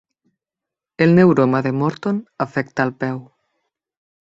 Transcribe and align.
El 0.97 1.13
neuroma 1.13 1.61
de 1.67 1.71
Morton 1.83 2.25
afecta 2.47 2.81
al 2.89 2.95
peu. 3.05 3.25